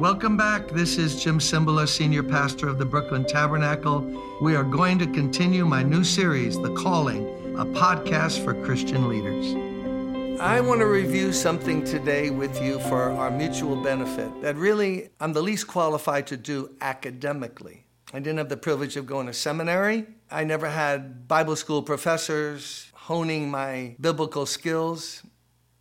Welcome 0.00 0.38
back. 0.38 0.68
This 0.68 0.96
is 0.96 1.22
Jim 1.22 1.38
Cymbala, 1.38 1.86
Senior 1.86 2.22
Pastor 2.22 2.68
of 2.68 2.78
the 2.78 2.86
Brooklyn 2.86 3.22
Tabernacle. 3.22 4.00
We 4.40 4.56
are 4.56 4.64
going 4.64 4.98
to 4.98 5.06
continue 5.06 5.66
my 5.66 5.82
new 5.82 6.04
series, 6.04 6.58
The 6.58 6.72
Calling, 6.72 7.28
a 7.58 7.66
podcast 7.66 8.42
for 8.42 8.54
Christian 8.64 9.10
leaders. 9.10 10.40
I 10.40 10.62
want 10.62 10.80
to 10.80 10.86
review 10.86 11.34
something 11.34 11.84
today 11.84 12.30
with 12.30 12.62
you 12.62 12.80
for 12.80 13.10
our 13.10 13.30
mutual 13.30 13.76
benefit 13.76 14.40
that 14.40 14.56
really 14.56 15.10
I'm 15.20 15.34
the 15.34 15.42
least 15.42 15.66
qualified 15.66 16.26
to 16.28 16.38
do 16.38 16.74
academically. 16.80 17.84
I 18.14 18.20
didn't 18.20 18.38
have 18.38 18.48
the 18.48 18.56
privilege 18.56 18.96
of 18.96 19.04
going 19.04 19.26
to 19.26 19.34
seminary. 19.34 20.06
I 20.30 20.44
never 20.44 20.70
had 20.70 21.28
Bible 21.28 21.56
school 21.56 21.82
professors 21.82 22.90
honing 22.94 23.50
my 23.50 23.96
biblical 24.00 24.46
skills. 24.46 25.24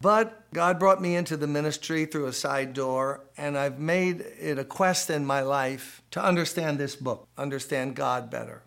But 0.02 0.50
God 0.54 0.79
brought 0.79 1.02
me 1.02 1.15
into 1.15 1.36
the 1.36 1.47
ministry 1.47 2.05
through 2.05 2.27
a 2.27 2.33
side 2.33 2.74
door, 2.74 3.21
and 3.37 3.57
I've 3.57 3.79
made 3.79 4.21
it 4.21 4.57
a 4.57 4.64
quest 4.64 5.10
in 5.10 5.25
my 5.25 5.41
life 5.41 6.01
to 6.11 6.24
understand 6.24 6.78
this 6.78 6.96
book, 6.96 7.28
understand 7.37 7.96
God 7.96 8.29
better. 8.29 8.64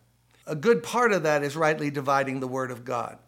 A 0.46 0.54
good 0.54 0.82
part 0.82 1.12
of 1.12 1.22
that 1.22 1.42
is 1.42 1.56
rightly 1.56 1.90
dividing 1.90 2.40
the 2.40 2.48
Word 2.48 2.70
of 2.70 2.84
God. 2.84 3.18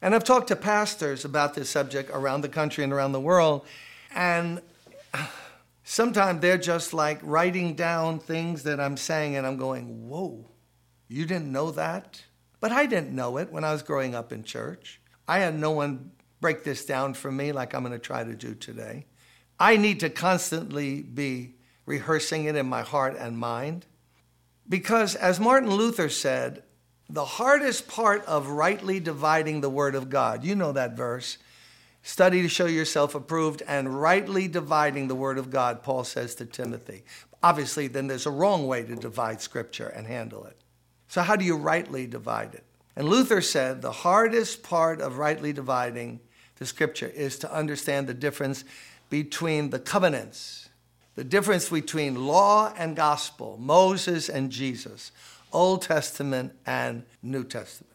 And 0.00 0.14
I've 0.14 0.24
talked 0.24 0.48
to 0.48 0.56
pastors 0.56 1.26
about 1.26 1.52
this 1.52 1.68
subject 1.68 2.10
around 2.14 2.40
the 2.40 2.48
country 2.48 2.82
and 2.82 2.94
around 2.94 3.12
the 3.12 3.20
world, 3.20 3.66
and 4.14 4.62
sometimes 5.84 6.40
they're 6.40 6.56
just 6.56 6.94
like 6.94 7.18
writing 7.22 7.74
down 7.74 8.20
things 8.20 8.62
that 8.62 8.80
I'm 8.80 8.96
saying, 8.96 9.36
and 9.36 9.46
I'm 9.46 9.58
going, 9.58 10.08
Whoa, 10.08 10.46
you 11.08 11.26
didn't 11.26 11.52
know 11.52 11.70
that? 11.72 12.22
But 12.60 12.72
I 12.72 12.86
didn't 12.86 13.14
know 13.14 13.36
it 13.36 13.52
when 13.52 13.64
I 13.64 13.72
was 13.72 13.82
growing 13.82 14.14
up 14.14 14.32
in 14.32 14.44
church. 14.44 15.00
I 15.28 15.40
had 15.40 15.58
no 15.58 15.72
one 15.72 16.12
break 16.40 16.64
this 16.64 16.84
down 16.84 17.14
for 17.14 17.30
me 17.30 17.52
like 17.52 17.74
I'm 17.74 17.82
going 17.82 17.92
to 17.92 17.98
try 17.98 18.24
to 18.24 18.34
do 18.34 18.54
today. 18.54 19.06
I 19.58 19.76
need 19.76 20.00
to 20.00 20.10
constantly 20.10 21.02
be 21.02 21.54
rehearsing 21.84 22.44
it 22.44 22.56
in 22.56 22.66
my 22.66 22.82
heart 22.82 23.16
and 23.18 23.38
mind. 23.38 23.86
Because, 24.68 25.14
as 25.16 25.40
Martin 25.40 25.70
Luther 25.70 26.08
said, 26.08 26.62
the 27.08 27.24
hardest 27.24 27.88
part 27.88 28.24
of 28.26 28.48
rightly 28.48 29.00
dividing 29.00 29.60
the 29.60 29.68
Word 29.68 29.94
of 29.94 30.08
God, 30.08 30.44
you 30.44 30.54
know 30.54 30.72
that 30.72 30.96
verse, 30.96 31.38
study 32.02 32.40
to 32.42 32.48
show 32.48 32.66
yourself 32.66 33.14
approved 33.14 33.62
and 33.66 34.00
rightly 34.00 34.48
dividing 34.48 35.08
the 35.08 35.14
Word 35.14 35.36
of 35.36 35.50
God, 35.50 35.82
Paul 35.82 36.04
says 36.04 36.34
to 36.36 36.46
Timothy. 36.46 37.02
Obviously, 37.42 37.88
then 37.88 38.06
there's 38.06 38.26
a 38.26 38.30
wrong 38.30 38.66
way 38.66 38.84
to 38.84 38.94
divide 38.94 39.40
Scripture 39.40 39.88
and 39.88 40.06
handle 40.06 40.44
it. 40.44 40.56
So, 41.08 41.22
how 41.22 41.36
do 41.36 41.44
you 41.44 41.56
rightly 41.56 42.06
divide 42.06 42.54
it? 42.54 42.64
And 42.94 43.08
Luther 43.08 43.40
said 43.40 43.82
the 43.82 43.92
hardest 43.92 44.62
part 44.62 45.00
of 45.00 45.18
rightly 45.18 45.52
dividing 45.52 46.20
the 46.60 46.66
scripture 46.66 47.08
is 47.08 47.38
to 47.38 47.52
understand 47.52 48.06
the 48.06 48.14
difference 48.14 48.64
between 49.08 49.70
the 49.70 49.78
covenants, 49.78 50.68
the 51.16 51.24
difference 51.24 51.70
between 51.70 52.26
law 52.26 52.72
and 52.76 52.94
gospel, 52.94 53.58
Moses 53.58 54.28
and 54.28 54.50
Jesus, 54.50 55.10
Old 55.52 55.82
Testament 55.82 56.52
and 56.66 57.02
New 57.22 57.44
Testament. 57.44 57.92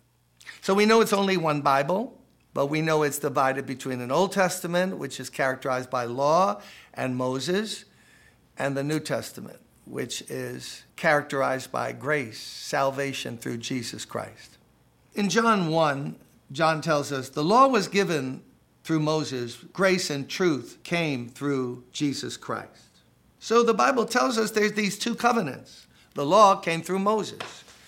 So 0.61 0.73
we 0.73 0.85
know 0.85 0.99
it's 0.99 1.13
only 1.13 1.37
one 1.37 1.61
Bible, 1.61 2.19
but 2.55 2.65
we 2.65 2.81
know 2.81 3.03
it's 3.03 3.19
divided 3.19 3.67
between 3.67 4.01
an 4.01 4.11
Old 4.11 4.31
Testament, 4.31 4.97
which 4.97 5.19
is 5.19 5.29
characterized 5.29 5.91
by 5.91 6.05
law 6.05 6.59
and 6.95 7.15
Moses, 7.15 7.85
and 8.57 8.75
the 8.75 8.83
New 8.83 8.99
Testament, 8.99 9.59
which 9.85 10.21
is 10.23 10.83
characterized 10.95 11.71
by 11.71 11.91
grace, 11.91 12.39
salvation 12.39 13.37
through 13.37 13.57
Jesus 13.57 14.05
Christ. 14.05 14.57
In 15.13 15.29
John 15.29 15.69
1, 15.69 16.15
John 16.51 16.81
tells 16.81 17.11
us 17.11 17.29
the 17.29 17.43
law 17.43 17.67
was 17.67 17.87
given 17.87 18.41
through 18.85 18.99
Moses, 18.99 19.57
grace 19.73 20.11
and 20.11 20.29
truth 20.29 20.77
came 20.83 21.27
through 21.27 21.83
Jesus 21.91 22.37
Christ. 22.37 22.69
So 23.39 23.63
the 23.63 23.73
Bible 23.73 24.05
tells 24.05 24.37
us 24.37 24.51
there's 24.51 24.73
these 24.73 24.99
two 24.99 25.15
covenants. 25.15 25.87
The 26.13 26.23
law 26.23 26.57
came 26.57 26.83
through 26.83 26.99
Moses. 26.99 27.39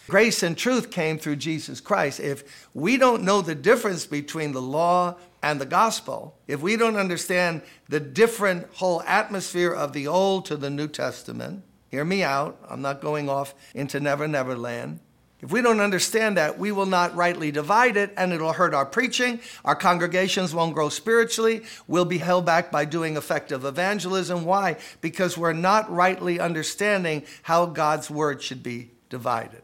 Grace 0.07 0.41
and 0.41 0.57
truth 0.57 0.89
came 0.89 1.19
through 1.19 1.35
Jesus 1.35 1.79
Christ. 1.79 2.19
If 2.19 2.67
we 2.73 2.97
don't 2.97 3.21
know 3.21 3.43
the 3.43 3.53
difference 3.53 4.07
between 4.07 4.53
the 4.53 4.61
law 4.61 5.17
and 5.43 5.61
the 5.61 5.67
gospel, 5.67 6.35
if 6.47 6.61
we 6.61 6.75
don't 6.75 6.95
understand 6.95 7.61
the 7.89 7.99
different 7.99 8.67
whole 8.73 9.03
atmosphere 9.03 9.71
of 9.71 9.93
the 9.93 10.07
Old 10.07 10.45
to 10.45 10.57
the 10.57 10.71
New 10.71 10.87
Testament, 10.87 11.63
hear 11.89 12.05
me 12.05 12.23
out, 12.23 12.57
I'm 12.67 12.81
not 12.81 13.01
going 13.01 13.29
off 13.29 13.53
into 13.75 13.99
Never 13.99 14.27
Never 14.27 14.57
Land. 14.57 14.99
If 15.39 15.51
we 15.51 15.61
don't 15.61 15.79
understand 15.79 16.37
that, 16.37 16.57
we 16.57 16.71
will 16.71 16.87
not 16.87 17.15
rightly 17.15 17.51
divide 17.51 17.95
it 17.95 18.11
and 18.17 18.33
it'll 18.33 18.53
hurt 18.53 18.73
our 18.73 18.87
preaching. 18.87 19.39
Our 19.63 19.75
congregations 19.75 20.53
won't 20.53 20.73
grow 20.73 20.89
spiritually. 20.89 21.61
We'll 21.87 22.05
be 22.05 22.17
held 22.17 22.45
back 22.45 22.71
by 22.71 22.85
doing 22.85 23.15
effective 23.15 23.63
evangelism. 23.63 24.45
Why? 24.45 24.77
Because 24.99 25.37
we're 25.37 25.53
not 25.53 25.91
rightly 25.91 26.39
understanding 26.39 27.23
how 27.43 27.67
God's 27.67 28.09
word 28.09 28.41
should 28.41 28.63
be 28.63 28.89
divided. 29.09 29.61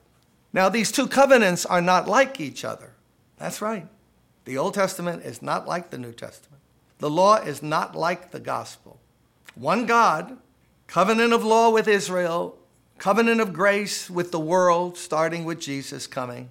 Now, 0.51 0.69
these 0.69 0.91
two 0.91 1.07
covenants 1.07 1.65
are 1.65 1.81
not 1.81 2.07
like 2.07 2.39
each 2.39 2.63
other. 2.63 2.93
That's 3.37 3.59
right. 3.59 3.87
The 4.45 4.59
Old 4.59 4.75
Testament 4.75 5.23
is 5.23 5.41
not 5.41 5.67
like 5.67 5.89
the 5.89 5.97
New 5.97 6.13
Testament. 6.13 6.61
The 6.99 7.09
law 7.09 7.37
is 7.37 7.63
not 7.63 7.95
like 7.95 8.29
the 8.29 8.39
gospel. 8.39 8.99
One 9.55 9.87
God, 9.87 10.37
covenant 10.85 11.33
of 11.33 11.43
law 11.43 11.71
with 11.71 11.87
Israel, 11.87 12.57
covenant 13.03 13.41
of 13.41 13.51
grace 13.51 14.09
with 14.09 14.31
the 14.31 14.39
world, 14.39 14.97
starting 14.97 15.43
with 15.43 15.59
Jesus 15.59 16.07
coming. 16.07 16.49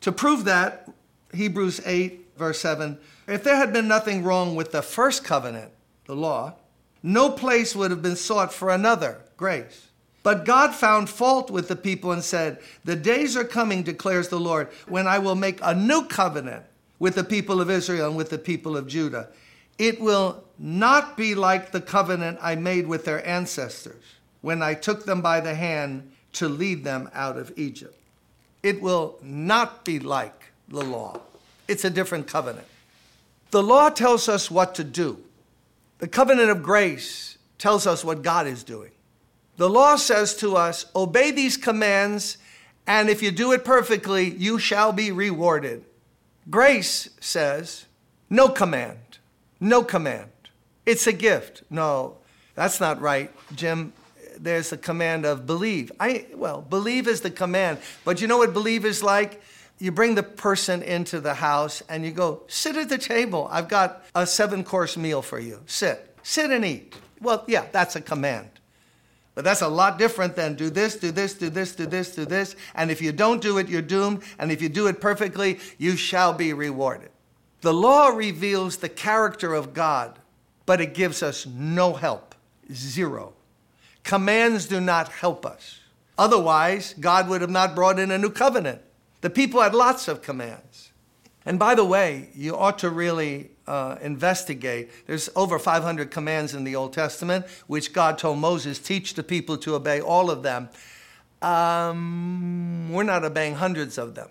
To 0.00 0.10
prove 0.10 0.46
that, 0.46 0.88
Hebrews 1.34 1.82
8, 1.84 2.26
verse 2.38 2.58
7 2.58 2.98
if 3.26 3.44
there 3.44 3.56
had 3.56 3.74
been 3.74 3.86
nothing 3.86 4.24
wrong 4.24 4.56
with 4.56 4.72
the 4.72 4.80
first 4.80 5.24
covenant, 5.24 5.70
the 6.06 6.16
law, 6.16 6.54
no 7.02 7.28
place 7.28 7.76
would 7.76 7.90
have 7.90 8.00
been 8.00 8.16
sought 8.16 8.50
for 8.50 8.70
another, 8.70 9.20
grace. 9.36 9.88
But 10.22 10.46
God 10.46 10.74
found 10.74 11.10
fault 11.10 11.50
with 11.50 11.68
the 11.68 11.76
people 11.76 12.12
and 12.12 12.24
said, 12.24 12.60
The 12.82 12.96
days 12.96 13.36
are 13.36 13.44
coming, 13.44 13.82
declares 13.82 14.28
the 14.28 14.40
Lord, 14.40 14.68
when 14.88 15.06
I 15.06 15.18
will 15.18 15.34
make 15.34 15.58
a 15.62 15.74
new 15.74 16.06
covenant 16.06 16.64
with 16.98 17.14
the 17.14 17.24
people 17.24 17.60
of 17.60 17.68
Israel 17.68 18.08
and 18.08 18.16
with 18.16 18.30
the 18.30 18.38
people 18.38 18.74
of 18.74 18.86
Judah. 18.86 19.28
It 19.76 20.00
will 20.00 20.44
not 20.58 21.18
be 21.18 21.34
like 21.34 21.72
the 21.72 21.80
covenant 21.82 22.38
I 22.40 22.54
made 22.54 22.86
with 22.86 23.04
their 23.04 23.24
ancestors 23.28 24.02
when 24.40 24.62
I 24.62 24.74
took 24.74 25.04
them 25.04 25.20
by 25.20 25.40
the 25.40 25.54
hand 25.54 26.10
to 26.34 26.48
lead 26.48 26.84
them 26.84 27.10
out 27.12 27.36
of 27.36 27.52
Egypt. 27.56 27.96
It 28.62 28.80
will 28.80 29.18
not 29.22 29.84
be 29.84 29.98
like 29.98 30.52
the 30.68 30.82
law, 30.82 31.20
it's 31.66 31.84
a 31.84 31.90
different 31.90 32.26
covenant. 32.26 32.66
The 33.50 33.62
law 33.62 33.90
tells 33.90 34.28
us 34.28 34.50
what 34.50 34.74
to 34.76 34.84
do, 34.84 35.18
the 35.98 36.08
covenant 36.08 36.50
of 36.50 36.62
grace 36.62 37.38
tells 37.58 37.86
us 37.86 38.04
what 38.04 38.22
God 38.22 38.46
is 38.46 38.64
doing. 38.64 38.92
The 39.56 39.68
law 39.68 39.96
says 39.96 40.34
to 40.36 40.56
us, 40.56 40.86
Obey 40.96 41.30
these 41.30 41.56
commands, 41.56 42.38
and 42.86 43.10
if 43.10 43.22
you 43.22 43.30
do 43.30 43.52
it 43.52 43.64
perfectly, 43.64 44.30
you 44.30 44.58
shall 44.58 44.92
be 44.92 45.12
rewarded. 45.12 45.84
Grace 46.48 47.10
says, 47.20 47.86
No 48.30 48.48
command, 48.48 49.18
no 49.58 49.82
command. 49.82 50.30
It's 50.86 51.06
a 51.06 51.12
gift. 51.12 51.62
No, 51.68 52.16
that's 52.54 52.80
not 52.80 53.00
right, 53.00 53.30
Jim 53.54 53.92
there's 54.40 54.72
a 54.72 54.76
command 54.76 55.26
of 55.26 55.46
believe. 55.46 55.92
I 56.00 56.26
well, 56.34 56.62
believe 56.62 57.06
is 57.06 57.20
the 57.20 57.30
command. 57.30 57.78
But 58.04 58.20
you 58.20 58.26
know 58.26 58.38
what 58.38 58.52
believe 58.52 58.84
is 58.84 59.02
like? 59.02 59.42
You 59.78 59.92
bring 59.92 60.14
the 60.14 60.22
person 60.22 60.82
into 60.82 61.20
the 61.20 61.34
house 61.34 61.82
and 61.88 62.04
you 62.04 62.10
go, 62.10 62.42
sit 62.48 62.76
at 62.76 62.88
the 62.88 62.98
table. 62.98 63.48
I've 63.50 63.68
got 63.68 64.04
a 64.14 64.26
seven 64.26 64.64
course 64.64 64.96
meal 64.96 65.22
for 65.22 65.38
you. 65.38 65.62
Sit. 65.66 66.16
Sit 66.22 66.50
and 66.50 66.64
eat. 66.64 66.94
Well, 67.20 67.44
yeah, 67.46 67.66
that's 67.72 67.96
a 67.96 68.00
command. 68.00 68.50
But 69.34 69.44
that's 69.44 69.62
a 69.62 69.68
lot 69.68 69.96
different 69.96 70.36
than 70.36 70.54
do 70.54 70.68
this, 70.70 70.96
do 70.96 71.12
this, 71.12 71.34
do 71.34 71.48
this, 71.48 71.74
do 71.74 71.86
this, 71.86 72.14
do 72.14 72.24
this. 72.26 72.56
And 72.74 72.90
if 72.90 73.00
you 73.00 73.12
don't 73.12 73.40
do 73.40 73.58
it, 73.58 73.68
you're 73.68 73.80
doomed. 73.80 74.22
And 74.38 74.50
if 74.50 74.60
you 74.60 74.68
do 74.68 74.86
it 74.86 75.00
perfectly, 75.00 75.60
you 75.78 75.96
shall 75.96 76.32
be 76.32 76.52
rewarded. 76.52 77.10
The 77.62 77.72
law 77.72 78.08
reveals 78.08 78.78
the 78.78 78.88
character 78.88 79.54
of 79.54 79.72
God, 79.72 80.18
but 80.66 80.80
it 80.80 80.94
gives 80.94 81.22
us 81.22 81.46
no 81.46 81.92
help. 81.94 82.34
Zero. 82.72 83.34
Commands 84.10 84.66
do 84.66 84.80
not 84.80 85.08
help 85.08 85.46
us. 85.46 85.78
Otherwise, 86.18 86.96
God 86.98 87.28
would 87.28 87.42
have 87.42 87.48
not 87.50 87.76
brought 87.76 88.00
in 88.00 88.10
a 88.10 88.18
new 88.18 88.30
covenant. 88.30 88.82
The 89.20 89.30
people 89.30 89.62
had 89.62 89.72
lots 89.72 90.08
of 90.08 90.20
commands. 90.20 90.90
And 91.46 91.60
by 91.60 91.76
the 91.76 91.84
way, 91.84 92.30
you 92.34 92.56
ought 92.56 92.80
to 92.80 92.90
really 92.90 93.52
uh, 93.68 93.98
investigate. 94.02 94.90
There's 95.06 95.30
over 95.36 95.60
500 95.60 96.10
commands 96.10 96.54
in 96.56 96.64
the 96.64 96.74
Old 96.74 96.92
Testament, 96.92 97.46
which 97.68 97.92
God 97.92 98.18
told 98.18 98.40
Moses, 98.40 98.80
teach 98.80 99.14
the 99.14 99.22
people 99.22 99.56
to 99.58 99.76
obey 99.76 100.00
all 100.00 100.28
of 100.28 100.42
them. 100.42 100.70
Um, 101.40 102.90
we're 102.92 103.04
not 103.04 103.24
obeying 103.24 103.54
hundreds 103.54 103.96
of 103.96 104.16
them. 104.16 104.30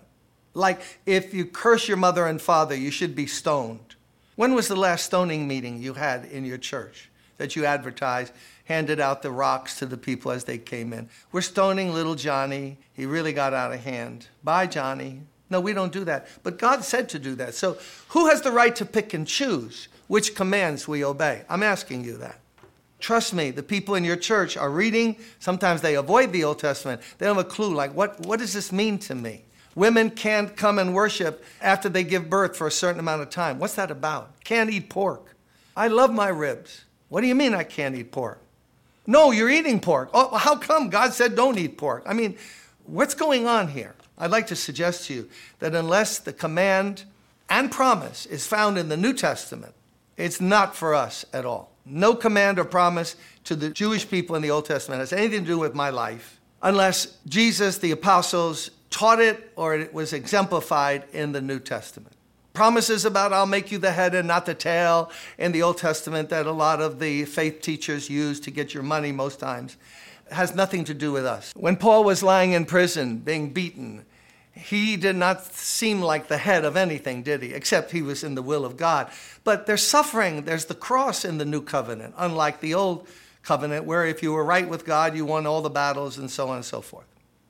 Like 0.52 0.82
if 1.06 1.32
you 1.32 1.46
curse 1.46 1.88
your 1.88 1.96
mother 1.96 2.26
and 2.26 2.38
father, 2.38 2.74
you 2.74 2.90
should 2.90 3.16
be 3.16 3.26
stoned. 3.26 3.94
When 4.36 4.54
was 4.54 4.68
the 4.68 4.76
last 4.76 5.06
stoning 5.06 5.48
meeting 5.48 5.80
you 5.80 5.94
had 5.94 6.26
in 6.26 6.44
your 6.44 6.58
church 6.58 7.08
that 7.38 7.56
you 7.56 7.64
advertised? 7.64 8.34
Handed 8.70 9.00
out 9.00 9.20
the 9.20 9.32
rocks 9.32 9.80
to 9.80 9.84
the 9.84 9.96
people 9.96 10.30
as 10.30 10.44
they 10.44 10.56
came 10.56 10.92
in. 10.92 11.08
We're 11.32 11.40
stoning 11.40 11.92
little 11.92 12.14
Johnny. 12.14 12.78
He 12.92 13.04
really 13.04 13.32
got 13.32 13.52
out 13.52 13.72
of 13.72 13.80
hand. 13.80 14.28
Bye, 14.44 14.68
Johnny. 14.68 15.22
No, 15.50 15.60
we 15.60 15.72
don't 15.72 15.92
do 15.92 16.04
that. 16.04 16.28
But 16.44 16.56
God 16.56 16.84
said 16.84 17.08
to 17.08 17.18
do 17.18 17.34
that. 17.34 17.56
So 17.56 17.78
who 18.10 18.28
has 18.28 18.42
the 18.42 18.52
right 18.52 18.74
to 18.76 18.86
pick 18.86 19.12
and 19.12 19.26
choose 19.26 19.88
which 20.06 20.36
commands 20.36 20.86
we 20.86 21.04
obey? 21.04 21.42
I'm 21.48 21.64
asking 21.64 22.04
you 22.04 22.16
that. 22.18 22.38
Trust 23.00 23.34
me, 23.34 23.50
the 23.50 23.64
people 23.64 23.96
in 23.96 24.04
your 24.04 24.14
church 24.14 24.56
are 24.56 24.70
reading. 24.70 25.16
Sometimes 25.40 25.80
they 25.80 25.96
avoid 25.96 26.32
the 26.32 26.44
Old 26.44 26.60
Testament. 26.60 27.00
They 27.18 27.26
don't 27.26 27.36
have 27.36 27.46
a 27.46 27.48
clue, 27.48 27.74
like, 27.74 27.92
what, 27.92 28.24
what 28.24 28.38
does 28.38 28.52
this 28.52 28.70
mean 28.70 28.98
to 29.00 29.16
me? 29.16 29.46
Women 29.74 30.10
can't 30.10 30.56
come 30.56 30.78
and 30.78 30.94
worship 30.94 31.44
after 31.60 31.88
they 31.88 32.04
give 32.04 32.30
birth 32.30 32.56
for 32.56 32.68
a 32.68 32.70
certain 32.70 33.00
amount 33.00 33.22
of 33.22 33.30
time. 33.30 33.58
What's 33.58 33.74
that 33.74 33.90
about? 33.90 34.40
Can't 34.44 34.70
eat 34.70 34.90
pork. 34.90 35.34
I 35.76 35.88
love 35.88 36.12
my 36.12 36.28
ribs. 36.28 36.84
What 37.08 37.22
do 37.22 37.26
you 37.26 37.34
mean 37.34 37.52
I 37.52 37.64
can't 37.64 37.96
eat 37.96 38.12
pork? 38.12 38.40
No, 39.10 39.32
you're 39.32 39.50
eating 39.50 39.80
pork. 39.80 40.08
Oh, 40.14 40.36
how 40.36 40.54
come 40.54 40.88
God 40.88 41.12
said 41.12 41.34
don't 41.34 41.58
eat 41.58 41.76
pork? 41.76 42.04
I 42.06 42.12
mean, 42.12 42.36
what's 42.84 43.12
going 43.12 43.44
on 43.44 43.66
here? 43.66 43.96
I'd 44.16 44.30
like 44.30 44.46
to 44.46 44.56
suggest 44.56 45.06
to 45.06 45.14
you 45.14 45.28
that 45.58 45.74
unless 45.74 46.20
the 46.20 46.32
command 46.32 47.02
and 47.48 47.72
promise 47.72 48.24
is 48.26 48.46
found 48.46 48.78
in 48.78 48.88
the 48.88 48.96
New 48.96 49.12
Testament, 49.12 49.74
it's 50.16 50.40
not 50.40 50.76
for 50.76 50.94
us 50.94 51.24
at 51.32 51.44
all. 51.44 51.72
No 51.84 52.14
command 52.14 52.60
or 52.60 52.64
promise 52.64 53.16
to 53.46 53.56
the 53.56 53.70
Jewish 53.70 54.08
people 54.08 54.36
in 54.36 54.42
the 54.42 54.50
Old 54.52 54.66
Testament 54.66 55.00
has 55.00 55.12
anything 55.12 55.40
to 55.40 55.46
do 55.46 55.58
with 55.58 55.74
my 55.74 55.90
life 55.90 56.38
unless 56.62 57.18
Jesus, 57.26 57.78
the 57.78 57.90
apostles, 57.90 58.70
taught 58.90 59.18
it 59.18 59.50
or 59.56 59.74
it 59.74 59.92
was 59.92 60.12
exemplified 60.12 61.02
in 61.12 61.32
the 61.32 61.40
New 61.40 61.58
Testament. 61.58 62.14
Promises 62.52 63.04
about 63.04 63.32
I'll 63.32 63.46
make 63.46 63.70
you 63.70 63.78
the 63.78 63.92
head 63.92 64.14
and 64.14 64.26
not 64.26 64.46
the 64.46 64.54
tail 64.54 65.10
in 65.38 65.52
the 65.52 65.62
Old 65.62 65.78
Testament 65.78 66.28
that 66.30 66.46
a 66.46 66.52
lot 66.52 66.80
of 66.80 66.98
the 66.98 67.24
faith 67.24 67.60
teachers 67.60 68.10
use 68.10 68.40
to 68.40 68.50
get 68.50 68.74
your 68.74 68.82
money 68.82 69.12
most 69.12 69.38
times 69.38 69.76
has 70.30 70.54
nothing 70.54 70.84
to 70.84 70.94
do 70.94 71.12
with 71.12 71.26
us. 71.26 71.52
When 71.56 71.76
Paul 71.76 72.04
was 72.04 72.22
lying 72.22 72.52
in 72.52 72.64
prison, 72.64 73.18
being 73.18 73.52
beaten, 73.52 74.04
he 74.52 74.96
did 74.96 75.16
not 75.16 75.44
seem 75.44 76.00
like 76.00 76.28
the 76.28 76.38
head 76.38 76.64
of 76.64 76.76
anything, 76.76 77.22
did 77.22 77.42
he? 77.42 77.52
Except 77.52 77.92
he 77.92 78.02
was 78.02 78.22
in 78.22 78.34
the 78.34 78.42
will 78.42 78.64
of 78.64 78.76
God. 78.76 79.10
But 79.44 79.66
there's 79.66 79.82
suffering, 79.82 80.44
there's 80.44 80.66
the 80.66 80.74
cross 80.74 81.24
in 81.24 81.38
the 81.38 81.44
new 81.44 81.62
covenant, 81.62 82.14
unlike 82.16 82.60
the 82.60 82.74
old 82.74 83.06
covenant, 83.42 83.86
where 83.86 84.06
if 84.06 84.22
you 84.22 84.32
were 84.32 84.44
right 84.44 84.68
with 84.68 84.84
God, 84.84 85.16
you 85.16 85.24
won 85.24 85.46
all 85.46 85.62
the 85.62 85.70
battles 85.70 86.18
and 86.18 86.30
so 86.30 86.48
on 86.48 86.56
and 86.56 86.64
so 86.64 86.80
forth. 86.80 87.06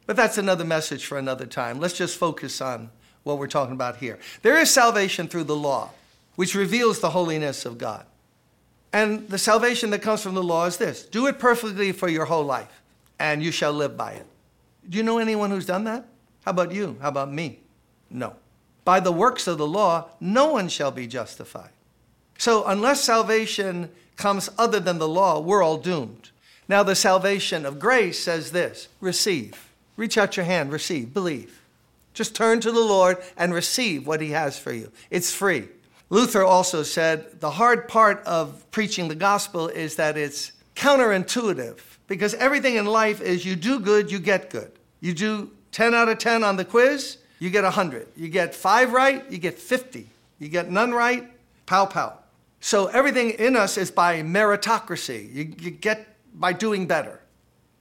But 0.06 0.16
that's 0.16 0.38
another 0.38 0.64
message 0.64 1.04
for 1.04 1.18
another 1.18 1.46
time. 1.46 1.80
Let's 1.80 1.96
just 1.96 2.16
focus 2.16 2.60
on 2.60 2.90
what 3.24 3.38
we're 3.38 3.46
talking 3.46 3.74
about 3.74 3.96
here. 3.96 4.18
There 4.42 4.58
is 4.58 4.70
salvation 4.70 5.28
through 5.28 5.44
the 5.44 5.56
law, 5.56 5.90
which 6.36 6.54
reveals 6.54 7.00
the 7.00 7.10
holiness 7.10 7.64
of 7.64 7.78
God. 7.78 8.04
And 8.92 9.28
the 9.28 9.38
salvation 9.38 9.90
that 9.90 10.02
comes 10.02 10.22
from 10.22 10.34
the 10.34 10.42
law 10.42 10.66
is 10.66 10.76
this 10.76 11.04
do 11.04 11.26
it 11.26 11.38
perfectly 11.38 11.92
for 11.92 12.08
your 12.08 12.24
whole 12.24 12.44
life, 12.44 12.82
and 13.18 13.42
you 13.42 13.52
shall 13.52 13.72
live 13.72 13.96
by 13.96 14.12
it. 14.12 14.26
Do 14.88 14.98
you 14.98 15.04
know 15.04 15.18
anyone 15.18 15.50
who's 15.50 15.66
done 15.66 15.84
that? 15.84 16.06
How 16.44 16.50
about 16.50 16.72
you? 16.72 16.96
How 17.00 17.08
about 17.08 17.32
me? 17.32 17.60
No. 18.10 18.34
By 18.84 18.98
the 18.98 19.12
works 19.12 19.46
of 19.46 19.58
the 19.58 19.66
law, 19.66 20.08
no 20.20 20.52
one 20.52 20.68
shall 20.68 20.90
be 20.90 21.06
justified. 21.06 21.70
So, 22.38 22.64
unless 22.64 23.04
salvation 23.04 23.90
comes 24.16 24.48
other 24.56 24.80
than 24.80 24.98
the 24.98 25.08
law, 25.08 25.38
we're 25.38 25.62
all 25.62 25.76
doomed. 25.76 26.30
Now, 26.68 26.82
the 26.82 26.94
salvation 26.94 27.66
of 27.66 27.78
grace 27.78 28.18
says 28.18 28.52
this 28.52 28.88
receive. 29.00 29.68
Reach 29.96 30.16
out 30.16 30.36
your 30.36 30.46
hand, 30.46 30.72
receive, 30.72 31.12
believe. 31.12 31.59
Just 32.14 32.34
turn 32.34 32.60
to 32.60 32.72
the 32.72 32.80
Lord 32.80 33.18
and 33.36 33.54
receive 33.54 34.06
what 34.06 34.20
He 34.20 34.30
has 34.30 34.58
for 34.58 34.72
you. 34.72 34.90
It's 35.10 35.32
free. 35.32 35.68
Luther 36.10 36.44
also 36.44 36.82
said 36.82 37.40
the 37.40 37.52
hard 37.52 37.86
part 37.86 38.22
of 38.24 38.68
preaching 38.72 39.08
the 39.08 39.14
gospel 39.14 39.68
is 39.68 39.96
that 39.96 40.16
it's 40.16 40.52
counterintuitive 40.74 41.78
because 42.08 42.34
everything 42.34 42.74
in 42.74 42.86
life 42.86 43.20
is 43.20 43.46
you 43.46 43.54
do 43.54 43.78
good, 43.78 44.10
you 44.10 44.18
get 44.18 44.50
good. 44.50 44.72
You 45.00 45.14
do 45.14 45.50
10 45.70 45.94
out 45.94 46.08
of 46.08 46.18
10 46.18 46.42
on 46.42 46.56
the 46.56 46.64
quiz, 46.64 47.18
you 47.38 47.48
get 47.48 47.62
100. 47.62 48.08
You 48.16 48.28
get 48.28 48.54
five 48.54 48.92
right, 48.92 49.24
you 49.30 49.38
get 49.38 49.58
50. 49.58 50.06
You 50.38 50.48
get 50.48 50.70
none 50.70 50.92
right, 50.92 51.30
pow 51.66 51.86
pow. 51.86 52.18
So 52.60 52.86
everything 52.88 53.30
in 53.30 53.56
us 53.56 53.78
is 53.78 53.90
by 53.90 54.22
meritocracy. 54.22 55.32
You, 55.32 55.54
you 55.58 55.70
get 55.70 56.06
by 56.34 56.52
doing 56.52 56.86
better. 56.86 57.20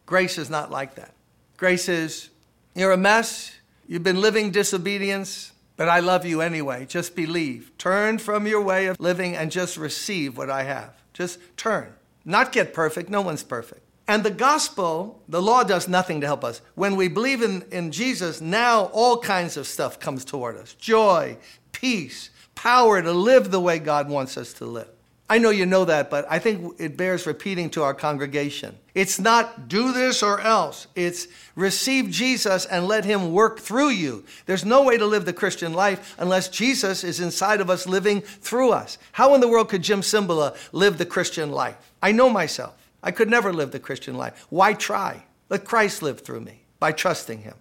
Grace 0.05 0.37
is 0.37 0.49
not 0.49 0.71
like 0.71 0.95
that. 0.95 1.13
Grace 1.57 1.89
is, 1.89 2.29
you're 2.75 2.91
a 2.91 2.97
mess, 2.97 3.51
you've 3.89 4.03
been 4.03 4.21
living 4.21 4.51
disobedience, 4.51 5.51
but 5.75 5.89
I 5.89 5.99
love 5.99 6.25
you 6.25 6.39
anyway. 6.39 6.85
Just 6.85 7.15
believe. 7.15 7.77
Turn 7.77 8.19
from 8.19 8.47
your 8.47 8.61
way 8.61 8.85
of 8.85 8.97
living 8.99 9.35
and 9.35 9.51
just 9.51 9.75
receive 9.75 10.37
what 10.37 10.49
I 10.49 10.63
have. 10.63 10.93
Just 11.11 11.39
turn. 11.57 11.93
Not 12.23 12.53
get 12.53 12.73
perfect, 12.73 13.09
no 13.09 13.21
one's 13.21 13.43
perfect. 13.43 13.81
And 14.07 14.23
the 14.23 14.31
gospel, 14.31 15.21
the 15.27 15.41
law 15.41 15.63
does 15.63 15.87
nothing 15.87 16.21
to 16.21 16.27
help 16.27 16.43
us. 16.43 16.61
When 16.75 16.95
we 16.95 17.07
believe 17.07 17.41
in, 17.41 17.63
in 17.71 17.91
Jesus, 17.91 18.41
now 18.41 18.85
all 18.85 19.19
kinds 19.19 19.57
of 19.57 19.67
stuff 19.67 19.99
comes 19.99 20.23
toward 20.23 20.57
us 20.57 20.73
joy, 20.75 21.37
peace, 21.71 22.29
power 22.55 23.01
to 23.01 23.11
live 23.11 23.51
the 23.51 23.59
way 23.59 23.79
God 23.79 24.09
wants 24.09 24.37
us 24.37 24.53
to 24.53 24.65
live. 24.65 24.89
I 25.31 25.37
know 25.37 25.51
you 25.51 25.67
know 25.67 25.85
that, 25.85 26.09
but 26.09 26.25
I 26.27 26.39
think 26.39 26.75
it 26.79 26.97
bears 26.97 27.27
repeating 27.27 27.69
to 27.71 27.83
our 27.83 27.93
congregation. 27.93 28.75
It's 28.95 29.19
not 29.19 29.67
do 29.67 29.93
this 29.93 30.23
or 30.23 30.41
else. 30.41 30.87
It's 30.95 31.27
receive 31.55 32.09
Jesus 32.09 32.65
and 32.65 32.87
let 32.87 33.05
him 33.05 33.31
work 33.31 33.59
through 33.59 33.89
you. 33.89 34.25
There's 34.47 34.65
no 34.65 34.81
way 34.81 34.97
to 34.97 35.05
live 35.05 35.25
the 35.25 35.33
Christian 35.33 35.73
life 35.73 36.15
unless 36.17 36.49
Jesus 36.49 37.03
is 37.03 37.19
inside 37.19 37.61
of 37.61 37.69
us 37.69 37.85
living 37.85 38.21
through 38.21 38.71
us. 38.71 38.97
How 39.11 39.35
in 39.35 39.41
the 39.41 39.47
world 39.47 39.69
could 39.69 39.83
Jim 39.83 40.01
Cymbala 40.01 40.57
live 40.71 40.97
the 40.97 41.05
Christian 41.05 41.51
life? 41.51 41.77
I 42.01 42.11
know 42.11 42.31
myself. 42.31 42.75
I 43.03 43.11
could 43.11 43.29
never 43.29 43.53
live 43.53 43.69
the 43.69 43.79
Christian 43.79 44.17
life. 44.17 44.47
Why 44.49 44.73
try? 44.73 45.25
Let 45.49 45.63
Christ 45.63 46.01
live 46.01 46.21
through 46.21 46.41
me 46.41 46.63
by 46.79 46.91
trusting 46.91 47.43
him. 47.43 47.55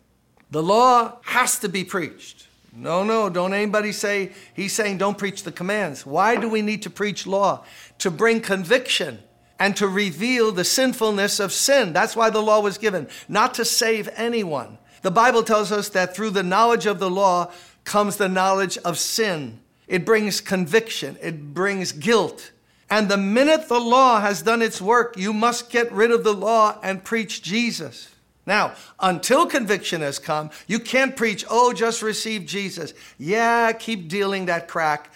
The 0.51 0.63
law 0.63 1.19
has 1.25 1.59
to 1.59 1.69
be 1.69 1.85
preached. 1.85 2.48
No, 2.79 3.03
no, 3.03 3.29
don't 3.29 3.53
anybody 3.53 3.91
say, 3.91 4.31
he's 4.55 4.73
saying 4.73 4.99
don't 4.99 5.19
preach 5.19 5.43
the 5.43 5.51
commands. 5.51 6.07
Why 6.07 6.37
do 6.37 6.49
we 6.49 6.63
need 6.63 6.83
to 6.83 6.91
preach 6.91 7.27
law? 7.27 7.65
To 7.99 8.11
bring 8.11 8.41
conviction 8.41 9.19
and 9.59 9.77
to 9.77 9.89
reveal 9.89 10.53
the 10.53 10.65
sinfulness 10.65 11.41
of 11.41 11.53
sin. 11.53 11.93
That's 11.93 12.15
why 12.15 12.31
the 12.31 12.41
law 12.41 12.61
was 12.61 12.79
given, 12.79 13.09
not 13.29 13.55
to 13.55 13.65
save 13.65 14.09
anyone. 14.15 14.79
The 15.03 15.11
Bible 15.11 15.43
tells 15.43 15.73
us 15.73 15.89
that 15.91 16.15
through 16.15 16.31
the 16.31 16.45
knowledge 16.45 16.87
of 16.87 17.01
the 17.01 17.11
law 17.11 17.51
comes 17.85 18.17
the 18.17 18.29
knowledge 18.29 18.79
of 18.79 18.97
sin. 18.97 19.61
It 19.89 20.05
brings 20.05 20.41
conviction, 20.41 21.17
it 21.21 21.55
brings 21.55 21.93
guilt, 21.93 22.53
and 22.91 23.09
the 23.09 23.17
minute 23.17 23.69
the 23.69 23.81
law 23.81 24.21
has 24.21 24.43
done 24.43 24.63
its 24.63 24.81
work, 24.81 25.17
you 25.17 25.33
must 25.33 25.71
get 25.71 25.91
rid 25.93 26.11
of 26.11 26.25
the 26.25 26.35
law 26.35 26.79
and 26.83 27.05
preach 27.05 27.43
Jesus. 27.43 28.09
Now, 28.49 28.73
until 28.99 29.45
conviction 29.45 30.01
has 30.01 30.19
come, 30.19 30.49
you 30.67 30.79
can't 30.79 31.15
preach, 31.15 31.45
oh, 31.51 31.75
just 31.75 32.01
receive 32.01 32.47
Jesus. 32.47 32.95
Yeah, 33.19 33.71
keep 33.73 34.09
dealing 34.09 34.47
that 34.47 34.69
crack. 34.69 35.13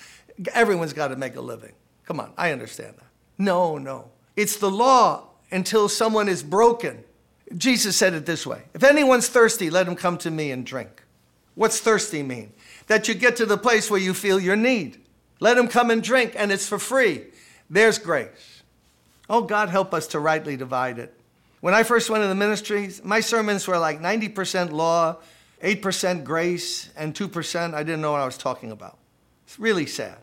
Everyone's 0.52 0.92
got 0.92 1.08
to 1.08 1.16
make 1.16 1.34
a 1.36 1.40
living. 1.40 1.72
Come 2.04 2.20
on, 2.20 2.34
I 2.36 2.52
understand 2.52 2.94
that. 2.98 3.06
No, 3.38 3.78
no. 3.78 4.10
It's 4.36 4.56
the 4.56 4.70
law 4.70 5.28
until 5.50 5.88
someone 5.88 6.28
is 6.28 6.42
broken. 6.42 7.04
Jesus 7.56 7.96
said 7.96 8.12
it 8.12 8.26
this 8.26 8.46
way 8.46 8.64
If 8.74 8.84
anyone's 8.84 9.30
thirsty, 9.30 9.70
let 9.70 9.88
him 9.88 9.96
come 9.96 10.18
to 10.18 10.30
me 10.30 10.50
and 10.50 10.66
drink. 10.66 11.02
What's 11.54 11.80
thirsty 11.80 12.22
mean? 12.22 12.52
That 12.86 13.08
you 13.08 13.14
get 13.14 13.36
to 13.36 13.46
the 13.46 13.56
place 13.56 13.90
where 13.90 14.00
you 14.00 14.12
feel 14.12 14.40
your 14.40 14.56
need. 14.56 15.00
Let 15.40 15.56
him 15.56 15.68
come 15.68 15.90
and 15.90 16.02
drink, 16.02 16.34
and 16.36 16.52
it's 16.52 16.68
for 16.68 16.78
free. 16.78 17.28
There's 17.70 17.98
grace. 17.98 18.62
Oh, 19.30 19.40
God, 19.40 19.70
help 19.70 19.94
us 19.94 20.06
to 20.08 20.20
rightly 20.20 20.58
divide 20.58 20.98
it. 20.98 21.18
When 21.62 21.74
I 21.74 21.84
first 21.84 22.10
went 22.10 22.24
into 22.24 22.28
the 22.28 22.34
ministry, 22.34 22.90
my 23.04 23.20
sermons 23.20 23.68
were 23.68 23.78
like 23.78 24.00
90% 24.00 24.72
law, 24.72 25.18
8% 25.62 26.24
grace, 26.24 26.90
and 26.96 27.14
2% 27.14 27.72
I 27.72 27.84
didn't 27.84 28.00
know 28.00 28.10
what 28.10 28.20
I 28.20 28.24
was 28.24 28.36
talking 28.36 28.72
about. 28.72 28.98
It's 29.44 29.60
really 29.60 29.86
sad. 29.86 30.18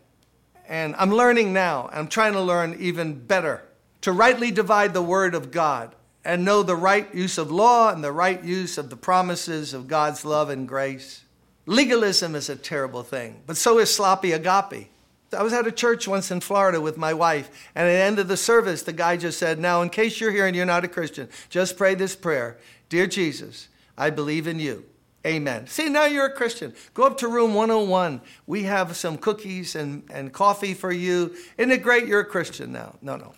And 0.68 0.96
I'm 0.98 1.12
learning 1.12 1.54
now. 1.54 1.88
And 1.88 2.00
I'm 2.00 2.08
trying 2.10 2.34
to 2.34 2.42
learn 2.42 2.76
even 2.78 3.18
better 3.18 3.64
to 4.02 4.12
rightly 4.12 4.52
divide 4.52 4.94
the 4.94 5.02
word 5.02 5.34
of 5.34 5.50
God 5.50 5.96
and 6.26 6.44
know 6.44 6.62
the 6.62 6.76
right 6.76 7.16
use 7.16 7.38
of 7.38 7.50
law 7.50 7.90
and 7.90 8.04
the 8.04 8.12
right 8.12 8.44
use 8.44 8.78
of 8.78 8.90
the 8.90 8.98
promises 8.98 9.74
of 9.74 9.88
God's 9.88 10.26
love 10.26 10.50
and 10.50 10.68
grace. 10.68 11.24
Legalism 11.66 12.36
is 12.36 12.50
a 12.50 12.58
terrible 12.58 13.02
thing, 13.02 13.44
but 13.48 13.56
so 13.56 13.80
is 13.80 13.96
sloppy 13.96 14.34
agape. 14.34 14.92
I 15.34 15.44
was 15.44 15.54
at 15.54 15.68
a 15.68 15.72
church 15.72 16.08
once 16.08 16.32
in 16.32 16.40
Florida 16.40 16.82
with 16.82 16.98
my 16.98 17.14
wife, 17.14 17.50
and 17.76 17.88
at 17.88 17.92
the 17.92 18.00
end 18.00 18.20
of 18.20 18.28
the 18.28 18.38
service, 18.38 18.82
the 18.82 18.94
guy 18.94 19.18
just 19.18 19.38
said, 19.38 19.60
Now, 19.60 19.82
in 19.82 19.90
case 19.90 20.20
you're 20.20 20.32
here 20.32 20.48
and 20.48 20.56
you're 20.56 20.66
not 20.66 20.84
a 20.84 20.88
Christian, 20.88 21.30
just 21.50 21.78
pray 21.78 21.96
this 21.96 22.16
prayer 22.16 22.58
Dear 22.90 23.06
Jesus, 23.06 23.68
I 23.98 24.10
believe 24.10 24.48
in 24.48 24.60
you. 24.60 24.86
Amen. 25.28 25.68
See, 25.68 25.90
now 25.90 26.06
you're 26.06 26.28
a 26.28 26.34
Christian. 26.34 26.74
Go 26.94 27.04
up 27.04 27.18
to 27.18 27.28
room 27.28 27.54
101. 27.54 28.22
We 28.48 28.64
have 28.64 28.96
some 28.96 29.18
cookies 29.18 29.76
and, 29.76 30.04
and 30.10 30.32
coffee 30.32 30.74
for 30.74 30.94
you. 30.94 31.36
Isn't 31.58 31.72
it 31.72 31.84
great 31.84 32.08
you're 32.08 32.22
a 32.22 32.26
Christian 32.26 32.72
now? 32.72 32.96
No, 33.02 33.18
no. 33.18 33.34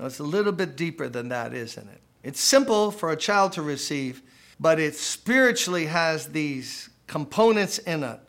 No, 0.00 0.06
it's 0.06 0.20
a 0.20 0.24
little 0.24 0.52
bit 0.52 0.76
deeper 0.76 1.08
than 1.08 1.28
that, 1.28 1.52
isn't 1.52 1.86
it? 1.86 2.00
It's 2.22 2.40
simple 2.40 2.90
for 2.90 3.10
a 3.10 3.16
child 3.16 3.52
to 3.52 3.62
receive, 3.62 4.22
but 4.58 4.80
it 4.80 4.94
spiritually 4.94 5.86
has 5.86 6.28
these 6.28 6.88
components 7.06 7.78
in 7.78 8.02
it, 8.02 8.20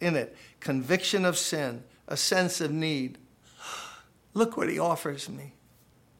in 0.00 0.16
it 0.16 0.36
conviction 0.60 1.24
of 1.24 1.36
sin, 1.36 1.82
a 2.08 2.16
sense 2.16 2.60
of 2.60 2.70
need. 2.70 3.18
Look 4.34 4.56
what 4.56 4.68
he 4.68 4.78
offers 4.78 5.28
me. 5.28 5.54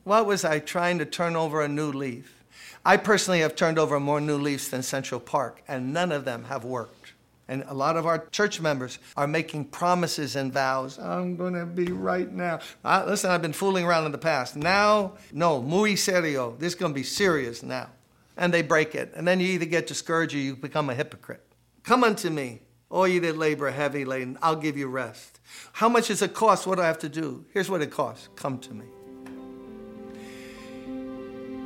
What 0.04 0.26
was 0.26 0.44
I 0.44 0.58
trying 0.58 0.98
to 0.98 1.04
turn 1.04 1.36
over 1.36 1.62
a 1.62 1.68
new 1.68 1.90
leaf? 1.90 2.44
I 2.84 2.96
personally 2.96 3.40
have 3.40 3.56
turned 3.56 3.78
over 3.78 3.98
more 3.98 4.20
new 4.20 4.38
leaves 4.38 4.68
than 4.68 4.82
Central 4.82 5.20
Park, 5.20 5.62
and 5.66 5.92
none 5.92 6.12
of 6.12 6.24
them 6.24 6.44
have 6.44 6.64
worked. 6.64 7.14
And 7.48 7.64
a 7.68 7.74
lot 7.74 7.96
of 7.96 8.06
our 8.06 8.26
church 8.28 8.60
members 8.60 8.98
are 9.16 9.26
making 9.26 9.66
promises 9.66 10.34
and 10.36 10.52
vows. 10.52 10.98
I'm 10.98 11.36
going 11.36 11.54
to 11.54 11.66
be 11.66 11.86
right 11.92 12.30
now. 12.30 12.60
Uh, 12.84 13.04
listen, 13.06 13.30
I've 13.30 13.42
been 13.42 13.52
fooling 13.52 13.84
around 13.84 14.06
in 14.06 14.12
the 14.12 14.18
past. 14.18 14.56
Now, 14.56 15.14
no, 15.32 15.62
muy 15.62 15.94
serio. 15.94 16.56
This 16.58 16.72
is 16.72 16.74
going 16.74 16.92
to 16.92 16.94
be 16.94 17.04
serious 17.04 17.62
now. 17.62 17.90
And 18.36 18.52
they 18.52 18.62
break 18.62 18.94
it. 18.94 19.12
And 19.14 19.26
then 19.26 19.40
you 19.40 19.48
either 19.48 19.64
get 19.64 19.86
discouraged 19.86 20.34
or 20.34 20.38
you 20.38 20.56
become 20.56 20.90
a 20.90 20.94
hypocrite. 20.94 21.42
Come 21.84 22.02
unto 22.02 22.30
me, 22.30 22.62
all 22.90 23.06
you 23.08 23.20
that 23.20 23.36
labor 23.36 23.70
heavy 23.70 24.04
laden. 24.04 24.38
I'll 24.42 24.56
give 24.56 24.76
you 24.76 24.86
rest. 24.86 25.40
How 25.72 25.88
much 25.88 26.08
does 26.08 26.22
it 26.22 26.34
cost? 26.34 26.66
What 26.66 26.76
do 26.76 26.82
I 26.82 26.86
have 26.86 26.98
to 27.00 27.08
do? 27.08 27.44
Here's 27.52 27.70
what 27.70 27.82
it 27.82 27.90
costs 27.90 28.28
come 28.36 28.58
to 28.60 28.74
me. 28.74 28.86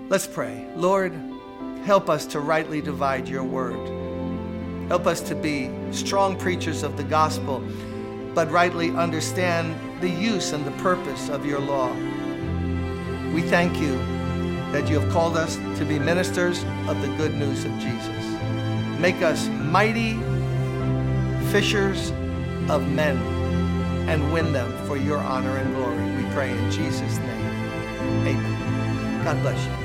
Let's 0.09 0.27
pray. 0.27 0.67
Lord, 0.75 1.13
help 1.85 2.11
us 2.11 2.27
to 2.27 2.41
rightly 2.41 2.81
divide 2.81 3.29
your 3.29 3.45
word. 3.45 3.79
Help 4.89 5.07
us 5.07 5.21
to 5.21 5.37
be 5.37 5.71
strong 5.93 6.37
preachers 6.37 6.83
of 6.83 6.97
the 6.97 7.05
gospel, 7.05 7.63
but 8.35 8.51
rightly 8.51 8.91
understand 8.91 9.79
the 10.01 10.09
use 10.09 10.53
and 10.53 10.65
the 10.65 10.73
purpose 10.83 11.29
of 11.29 11.47
your 11.47 11.61
law. 11.61 11.93
We 13.33 13.43
thank 13.43 13.79
you 13.79 13.97
that 14.73 14.89
you 14.89 14.99
have 14.99 15.13
called 15.13 15.37
us 15.37 15.55
to 15.79 15.85
be 15.85 15.99
ministers 15.99 16.65
of 16.89 17.01
the 17.03 17.09
good 17.17 17.35
news 17.35 17.65
of 17.65 17.73
Jesus. 17.79 18.25
Make 18.99 19.23
us 19.23 19.47
mighty 19.49 20.15
fishers 21.51 22.13
of 22.71 22.89
men 22.93 23.17
and 24.09 24.33
win 24.33 24.53
them 24.53 24.71
for 24.87 24.97
your 24.97 25.19
honor 25.19 25.57
and 25.57 25.75
glory. 25.75 26.23
We 26.23 26.33
pray 26.33 26.51
in 26.51 26.71
Jesus' 26.71 27.19
name. 27.19 27.47
Amen. 28.27 29.25
God 29.25 29.41
bless 29.43 29.67
you. 29.67 29.80